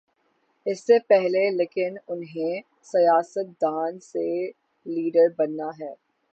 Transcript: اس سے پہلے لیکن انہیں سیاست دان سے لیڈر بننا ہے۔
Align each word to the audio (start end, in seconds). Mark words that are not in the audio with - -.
اس 0.65 0.79
سے 0.87 0.99
پہلے 0.99 1.49
لیکن 1.49 1.95
انہیں 2.07 2.61
سیاست 2.83 3.61
دان 3.61 3.99
سے 3.99 4.25
لیڈر 4.85 5.27
بننا 5.37 5.69
ہے۔ 5.79 5.93